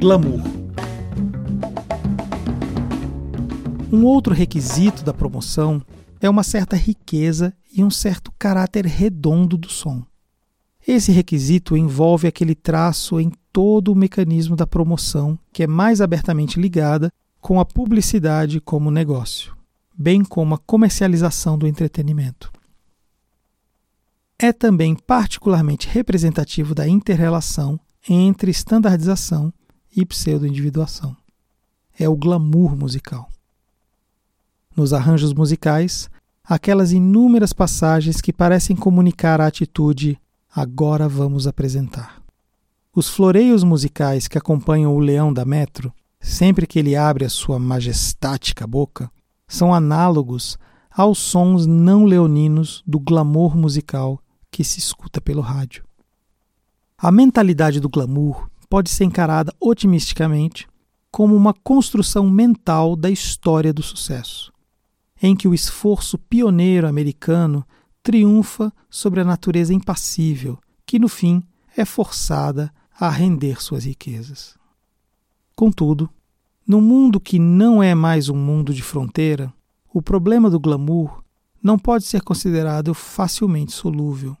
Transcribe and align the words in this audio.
Glamour. 0.00 0.40
Um 3.92 4.02
outro 4.06 4.32
requisito 4.32 5.04
da 5.04 5.12
promoção 5.12 5.82
é 6.22 6.30
uma 6.30 6.42
certa 6.42 6.74
riqueza 6.74 7.52
e 7.70 7.84
um 7.84 7.90
certo 7.90 8.32
caráter 8.38 8.86
redondo 8.86 9.58
do 9.58 9.68
som. 9.68 10.02
Esse 10.88 11.12
requisito 11.12 11.76
envolve 11.76 12.26
aquele 12.26 12.54
traço 12.54 13.20
em 13.20 13.30
todo 13.52 13.92
o 13.92 13.94
mecanismo 13.94 14.56
da 14.56 14.66
promoção 14.66 15.38
que 15.52 15.64
é 15.64 15.66
mais 15.66 16.00
abertamente 16.00 16.58
ligada 16.58 17.12
com 17.38 17.60
a 17.60 17.64
publicidade 17.66 18.58
como 18.58 18.90
negócio, 18.90 19.54
bem 19.94 20.24
como 20.24 20.54
a 20.54 20.58
comercialização 20.58 21.58
do 21.58 21.66
entretenimento. 21.66 22.50
É 24.38 24.50
também 24.50 24.94
particularmente 24.94 25.86
representativo 25.86 26.74
da 26.74 26.88
interrelação 26.88 27.78
entre 28.08 28.50
estandardização 28.50 29.52
e 29.96 30.04
pseudo-individuação. 30.04 31.16
É 31.98 32.08
o 32.08 32.16
glamour 32.16 32.76
musical. 32.76 33.28
Nos 34.76 34.92
arranjos 34.92 35.32
musicais, 35.32 36.08
aquelas 36.44 36.92
inúmeras 36.92 37.52
passagens 37.52 38.20
que 38.20 38.32
parecem 38.32 38.74
comunicar 38.74 39.40
a 39.40 39.46
atitude 39.46 40.18
agora 40.54 41.08
vamos 41.08 41.46
apresentar. 41.46 42.20
Os 42.94 43.08
floreios 43.08 43.62
musicais 43.62 44.26
que 44.26 44.36
acompanham 44.36 44.94
o 44.94 44.98
leão 44.98 45.32
da 45.32 45.44
metro, 45.44 45.92
sempre 46.20 46.66
que 46.66 46.78
ele 46.78 46.96
abre 46.96 47.24
a 47.24 47.30
sua 47.30 47.58
majestática 47.58 48.66
boca, 48.66 49.10
são 49.46 49.72
análogos 49.72 50.58
aos 50.90 51.18
sons 51.18 51.66
não 51.66 52.04
leoninos 52.04 52.82
do 52.86 52.98
glamour 52.98 53.56
musical 53.56 54.20
que 54.50 54.64
se 54.64 54.80
escuta 54.80 55.20
pelo 55.20 55.40
rádio. 55.40 55.84
A 56.98 57.12
mentalidade 57.12 57.80
do 57.80 57.88
glamour 57.88 58.49
pode 58.70 58.88
ser 58.88 59.04
encarada 59.04 59.52
otimisticamente 59.60 60.68
como 61.10 61.34
uma 61.34 61.52
construção 61.52 62.30
mental 62.30 62.94
da 62.94 63.10
história 63.10 63.72
do 63.72 63.82
sucesso, 63.82 64.52
em 65.20 65.34
que 65.34 65.48
o 65.48 65.52
esforço 65.52 66.16
pioneiro 66.16 66.86
americano 66.86 67.66
triunfa 68.02 68.72
sobre 68.88 69.20
a 69.20 69.24
natureza 69.24 69.74
impassível, 69.74 70.56
que 70.86 71.00
no 71.00 71.08
fim 71.08 71.42
é 71.76 71.84
forçada 71.84 72.72
a 72.98 73.10
render 73.10 73.60
suas 73.60 73.84
riquezas. 73.84 74.56
Contudo, 75.56 76.08
no 76.66 76.80
mundo 76.80 77.18
que 77.18 77.38
não 77.38 77.82
é 77.82 77.94
mais 77.94 78.28
um 78.28 78.36
mundo 78.36 78.72
de 78.72 78.82
fronteira, 78.82 79.52
o 79.92 80.00
problema 80.00 80.48
do 80.48 80.60
glamour 80.60 81.22
não 81.62 81.76
pode 81.76 82.04
ser 82.04 82.22
considerado 82.22 82.94
facilmente 82.94 83.72
solúvel. 83.72 84.36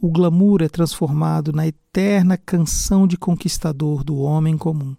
O 0.00 0.10
glamour 0.10 0.62
é 0.62 0.68
transformado 0.68 1.52
na 1.52 1.66
eterna 1.66 2.36
canção 2.36 3.04
de 3.04 3.16
conquistador 3.16 4.04
do 4.04 4.18
homem 4.18 4.56
comum. 4.56 4.96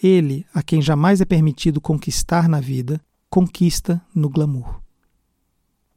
Ele, 0.00 0.46
a 0.54 0.62
quem 0.62 0.80
jamais 0.80 1.20
é 1.20 1.24
permitido 1.24 1.80
conquistar 1.80 2.48
na 2.48 2.60
vida, 2.60 3.00
conquista 3.28 4.00
no 4.14 4.28
glamour. 4.28 4.80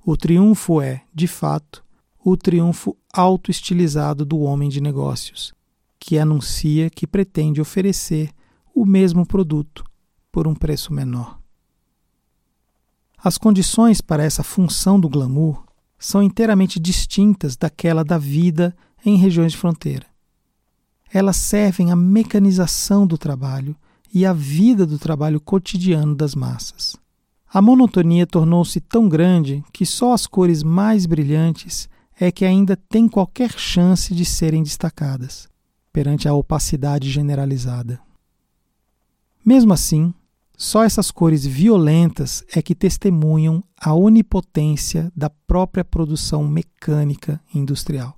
O 0.04 0.18
triunfo 0.18 0.82
é, 0.82 1.04
de 1.14 1.28
fato, 1.28 1.86
o 2.26 2.36
triunfo 2.36 2.98
auto-estilizado 3.14 4.26
do 4.26 4.40
homem 4.40 4.68
de 4.68 4.82
negócios, 4.82 5.54
que 6.00 6.18
anuncia 6.18 6.90
que 6.90 7.06
pretende 7.06 7.62
oferecer 7.62 8.32
o 8.74 8.84
mesmo 8.84 9.28
produto 9.28 9.86
por 10.32 10.48
um 10.48 10.56
preço 10.56 10.92
menor. 10.92 11.40
As 13.16 13.38
condições 13.38 14.02
para 14.02 14.24
essa 14.24 14.42
função 14.42 15.00
do 15.00 15.08
glamour 15.08 15.64
são 16.02 16.24
inteiramente 16.24 16.80
distintas 16.80 17.56
daquela 17.56 18.04
da 18.04 18.18
vida 18.18 18.76
em 19.06 19.18
regiões 19.18 19.52
de 19.52 19.60
fronteira. 19.60 20.08
Elas 21.14 21.38
servem 21.38 21.92
à 21.92 21.96
mecanização 21.96 23.06
do 23.06 23.20
trabalho 23.20 23.76
e 24.12 24.26
à 24.26 24.34
vida 24.34 24.84
do 24.84 24.98
trabalho 24.98 25.40
cotidiano 25.40 26.16
das 26.16 26.34
massas. 26.34 26.98
A 27.54 27.62
monotonia 27.62 28.26
tornou-se 28.26 28.80
tão 28.82 29.08
grande 29.08 29.64
que 29.72 29.86
só 29.86 30.14
as 30.14 30.26
cores 30.26 30.64
mais 30.64 31.06
brilhantes 31.06 31.88
é 32.20 32.32
que 32.32 32.46
ainda 32.46 32.76
têm 32.76 33.08
qualquer 33.08 33.52
chance 33.52 34.16
de 34.16 34.26
serem 34.26 34.64
destacadas 34.64 35.48
perante 35.94 36.28
a 36.28 36.34
opacidade 36.34 37.12
generalizada. 37.12 38.00
Mesmo 39.46 39.74
assim, 39.74 40.14
só 40.58 40.84
essas 40.84 41.10
cores 41.10 41.46
violentas 41.46 42.44
é 42.54 42.62
que 42.62 42.76
testemunham 42.76 43.64
a 43.80 43.94
onipotência 43.94 45.12
da 45.16 45.30
própria 45.30 45.84
produção 45.84 46.48
mecânica 46.48 47.42
industrial. 47.54 48.16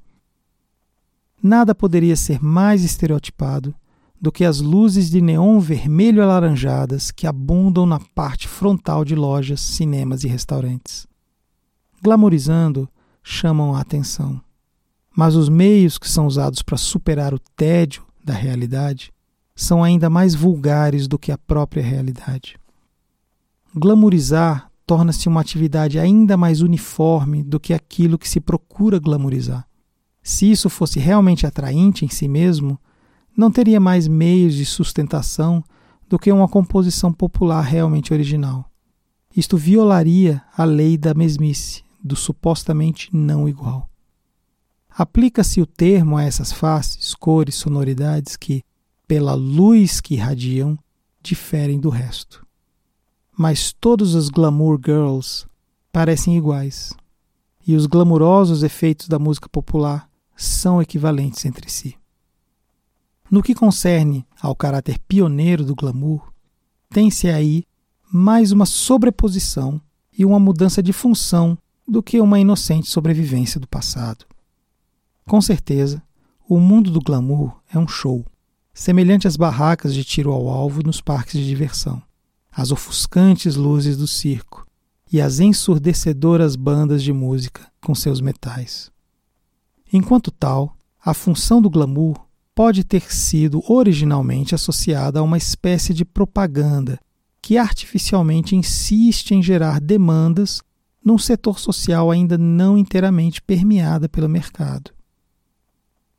Nada 1.42 1.74
poderia 1.74 2.16
ser 2.16 2.42
mais 2.42 2.84
estereotipado 2.84 3.74
do 4.20 4.32
que 4.32 4.46
as 4.46 4.62
luzes 4.62 5.10
de 5.10 5.20
neon 5.20 5.60
vermelho 5.60 6.24
alaranjadas 6.24 7.12
que 7.12 7.28
abundam 7.28 7.86
na 7.86 8.00
parte 8.00 8.48
frontal 8.48 9.04
de 9.04 9.16
lojas, 9.16 9.60
cinemas 9.60 10.24
e 10.24 10.28
restaurantes. 10.28 11.06
Glamorizando, 12.02 12.90
chamam 13.22 13.76
a 13.76 13.82
atenção. 13.82 14.42
Mas 15.16 15.36
os 15.36 15.50
meios 15.50 15.98
que 15.98 16.10
são 16.10 16.26
usados 16.26 16.62
para 16.62 16.78
superar 16.78 17.34
o 17.34 17.40
tédio 17.56 18.06
da 18.24 18.34
realidade 18.34 19.12
são 19.56 19.84
ainda 19.84 20.10
mais 20.10 20.34
vulgares 20.34 21.08
do 21.08 21.20
que 21.20 21.32
a 21.32 21.38
própria 21.38 21.84
realidade. 21.84 22.58
Glamorizar 23.76 24.72
torna-se 24.86 25.28
uma 25.28 25.42
atividade 25.42 25.98
ainda 25.98 26.36
mais 26.36 26.62
uniforme 26.62 27.44
do 27.44 27.60
que 27.60 27.74
aquilo 27.74 28.18
que 28.18 28.28
se 28.28 28.40
procura 28.40 29.00
glamorizar. 29.00 29.66
Se 30.22 30.50
isso 30.50 30.70
fosse 30.70 31.00
realmente 31.00 31.46
atraente 31.46 32.06
em 32.06 32.10
si 32.10 32.28
mesmo, 32.28 32.80
não 33.36 33.52
teria 33.52 33.80
mais 33.80 34.08
meios 34.08 34.54
de 34.54 34.66
sustentação 34.66 35.64
do 36.08 36.20
que 36.20 36.32
uma 36.32 36.48
composição 36.48 37.12
popular 37.12 37.62
realmente 37.62 38.14
original. 38.14 38.70
Isto 39.36 39.58
violaria 39.58 40.42
a 40.56 40.64
lei 40.64 40.98
da 40.98 41.14
mesmice, 41.14 41.84
do 42.04 42.16
supostamente 42.16 43.10
não 43.12 43.50
igual. 43.50 43.90
Aplica-se 44.96 45.60
o 45.60 45.66
termo 45.66 46.18
a 46.18 46.24
essas 46.24 46.52
faces, 46.52 47.16
cores, 47.16 47.56
sonoridades 47.56 48.38
que, 48.38 48.64
pela 49.14 49.36
luz 49.36 50.02
que 50.02 50.16
irradiam, 50.16 50.76
diferem 51.22 51.80
do 51.80 51.88
resto. 51.88 52.44
Mas 53.38 53.72
todos 53.72 54.16
os 54.16 54.28
glamour 54.28 54.80
girls 54.84 55.46
parecem 55.92 56.36
iguais, 56.36 56.94
e 57.68 57.76
os 57.76 57.86
glamurosos 57.86 58.64
efeitos 58.64 59.08
da 59.08 59.20
música 59.20 59.48
popular 59.48 60.10
são 60.36 60.82
equivalentes 60.82 61.46
entre 61.46 61.70
si. 61.70 61.96
No 63.30 63.44
que 63.44 63.54
concerne 63.54 64.26
ao 64.42 64.56
caráter 64.56 64.98
pioneiro 65.08 65.64
do 65.64 65.76
glamour, 65.76 66.34
tem-se 66.90 67.30
aí 67.30 67.66
mais 68.12 68.52
uma 68.52 68.66
sobreposição 68.66 69.80
e 70.18 70.26
uma 70.26 70.40
mudança 70.40 70.82
de 70.82 70.92
função 70.92 71.56
do 71.88 72.02
que 72.02 72.20
uma 72.20 72.40
inocente 72.40 72.90
sobrevivência 72.90 73.60
do 73.60 73.68
passado. 73.68 74.26
Com 75.30 75.40
certeza, 75.40 76.02
o 76.50 76.60
mundo 76.60 76.90
do 76.90 77.00
glamour 77.00 77.62
é 77.72 77.78
um 77.78 77.88
show, 77.88 78.26
semelhante 78.74 79.28
às 79.28 79.38
barracas 79.38 79.94
de 79.94 80.04
tiro 80.04 80.32
ao 80.32 80.50
alvo 80.50 80.82
nos 80.84 81.00
parques 81.00 81.40
de 81.40 81.46
diversão, 81.46 82.02
às 82.52 82.72
ofuscantes 82.72 83.56
luzes 83.56 83.96
do 83.96 84.08
circo 84.08 84.66
e 85.12 85.22
às 85.22 85.40
ensurdecedoras 85.40 86.56
bandas 86.56 87.04
de 87.04 87.14
música 87.14 87.72
com 87.80 87.94
seus 87.94 88.20
metais. 88.20 88.92
Enquanto 89.92 90.32
tal, 90.32 90.76
a 91.06 91.14
função 91.14 91.62
do 91.62 91.70
glamour 91.70 92.26
pode 92.56 92.84
ter 92.84 93.14
sido 93.14 93.64
originalmente 93.72 94.56
associada 94.56 95.20
a 95.20 95.24
uma 95.24 95.38
espécie 95.38 95.94
de 95.94 96.04
propaganda 96.04 97.00
que 97.42 97.58
artificialmente 97.58 98.56
insiste 98.56 99.32
em 99.32 99.44
gerar 99.44 99.80
demandas 99.80 100.62
num 101.04 101.18
setor 101.18 101.60
social 101.60 102.10
ainda 102.10 102.38
não 102.38 102.78
inteiramente 102.78 103.42
permeada 103.42 104.08
pelo 104.08 104.30
mercado. 104.30 104.92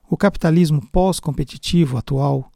O 0.08 0.16
capitalismo 0.16 0.86
pós-competitivo 0.90 1.96
atual 1.96 2.50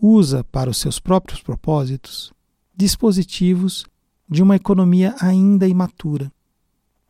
usa 0.00 0.44
para 0.44 0.68
os 0.68 0.76
seus 0.76 0.98
próprios 1.00 1.40
propósitos 1.40 2.32
dispositivos 2.76 3.86
de 4.28 4.42
uma 4.42 4.56
economia 4.56 5.14
ainda 5.20 5.66
imatura. 5.66 6.30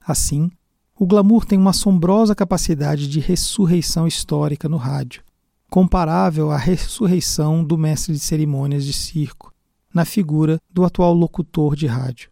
Assim, 0.01 0.51
o 0.99 1.07
glamour 1.07 1.45
tem 1.45 1.59
uma 1.59 1.71
assombrosa 1.71 2.35
capacidade 2.35 3.09
de 3.09 3.19
ressurreição 3.19 4.07
histórica 4.07 4.69
no 4.69 4.77
rádio, 4.77 5.25
comparável 5.69 6.51
à 6.51 6.57
ressurreição 6.57 7.65
do 7.65 7.79
mestre 7.79 8.13
de 8.13 8.21
cerimônias 8.21 8.85
de 8.85 8.93
circo, 8.93 9.53
na 9.93 10.05
figura 10.05 10.61
do 10.71 10.85
atual 10.85 11.15
locutor 11.15 11.75
de 11.75 11.87
rádio, 11.87 12.31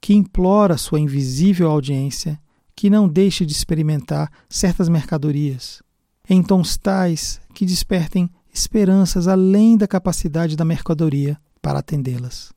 que 0.00 0.14
implora 0.14 0.76
sua 0.76 0.98
invisível 0.98 1.70
audiência 1.70 2.40
que 2.74 2.90
não 2.90 3.06
deixe 3.06 3.44
de 3.44 3.52
experimentar 3.52 4.30
certas 4.48 4.88
mercadorias, 4.88 5.82
em 6.28 6.42
tons 6.42 6.76
tais 6.76 7.40
que 7.54 7.66
despertem 7.66 8.30
esperanças 8.52 9.28
além 9.28 9.76
da 9.76 9.86
capacidade 9.86 10.56
da 10.56 10.64
mercadoria 10.64 11.38
para 11.62 11.78
atendê-las. 11.78 12.52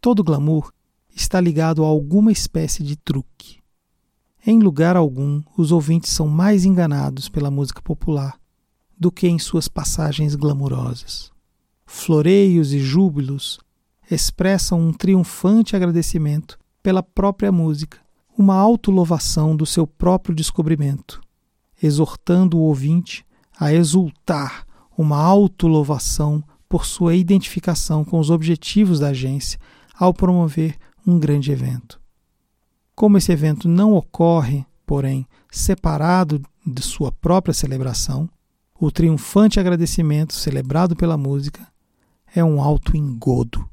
Todo 0.00 0.24
glamour 0.24 0.72
está 1.14 1.40
ligado 1.40 1.84
a 1.84 1.88
alguma 1.88 2.32
espécie 2.32 2.82
de 2.82 2.96
truque. 2.96 3.60
Em 4.44 4.58
lugar 4.58 4.96
algum, 4.96 5.42
os 5.56 5.70
ouvintes 5.70 6.10
são 6.10 6.26
mais 6.26 6.64
enganados 6.64 7.28
pela 7.28 7.50
música 7.50 7.80
popular 7.80 8.36
do 8.98 9.12
que 9.12 9.28
em 9.28 9.38
suas 9.38 9.68
passagens 9.68 10.34
glamurosas. 10.34 11.30
floreios 11.86 12.72
e 12.72 12.78
júbilos 12.78 13.60
expressam 14.10 14.80
um 14.80 14.92
triunfante 14.92 15.76
agradecimento 15.76 16.58
pela 16.82 17.02
própria 17.02 17.52
música, 17.52 17.98
uma 18.36 18.54
autolouvação 18.54 19.54
do 19.54 19.66
seu 19.66 19.86
próprio 19.86 20.34
descobrimento, 20.34 21.20
exortando 21.82 22.56
o 22.56 22.62
ouvinte 22.62 23.24
a 23.58 23.72
exultar 23.72 24.66
uma 24.96 25.16
autolouvação 25.16 26.42
por 26.68 26.86
sua 26.86 27.14
identificação 27.14 28.04
com 28.04 28.18
os 28.18 28.30
objetivos 28.30 29.00
da 29.00 29.08
agência 29.08 29.58
ao 29.94 30.14
promover 30.14 30.76
um 31.06 31.18
grande 31.18 31.50
evento. 31.50 32.00
Como 32.94 33.18
esse 33.18 33.32
evento 33.32 33.68
não 33.68 33.94
ocorre, 33.94 34.64
porém, 34.86 35.26
separado 35.50 36.40
de 36.64 36.82
sua 36.82 37.10
própria 37.10 37.52
celebração, 37.52 38.28
o 38.78 38.90
triunfante 38.90 39.60
agradecimento 39.60 40.34
celebrado 40.34 40.96
pela 40.96 41.16
música 41.16 41.66
é 42.34 42.42
um 42.42 42.60
alto 42.60 42.96
engodo. 42.96 43.68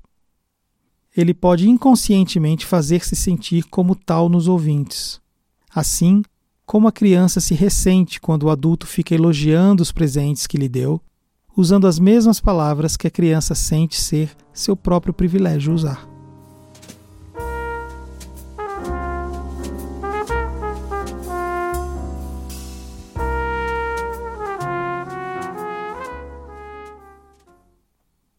Ele 1.16 1.34
pode 1.34 1.68
inconscientemente 1.70 2.66
fazer-se 2.66 3.16
sentir 3.16 3.64
como 3.64 3.96
tal 3.96 4.30
nos 4.30 4.48
ouvintes. 4.48 5.20
Assim, 5.74 6.22
como 6.70 6.88
a 6.88 6.92
criança 6.92 7.42
se 7.42 7.56
ressente 7.56 8.22
quando 8.22 8.44
o 8.44 8.50
adulto 8.52 8.86
fica 8.86 9.16
elogiando 9.16 9.82
os 9.82 9.92
presentes 9.92 10.46
que 10.46 10.56
lhe 10.56 10.70
deu, 10.70 11.02
usando 11.58 11.88
as 11.88 11.98
mesmas 11.98 12.40
palavras 12.40 12.96
que 12.96 13.08
a 13.08 13.10
criança 13.10 13.56
sente 13.56 14.00
ser 14.00 14.30
seu 14.54 14.76
próprio 14.76 15.12
privilégio 15.12 15.74
usar. 15.74 16.09